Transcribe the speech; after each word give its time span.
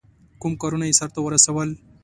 کوم 0.41 0.53
کارونه 0.61 0.85
یې 0.89 0.97
سرته 0.99 1.19
ورسول. 1.23 1.69